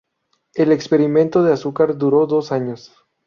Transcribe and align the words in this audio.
El 0.55 0.71
experimento 0.71 1.43
de 1.43 1.53
azúcar 1.53 1.95
duró 1.95 2.25
dos 2.25 2.51
años. 2.51 2.91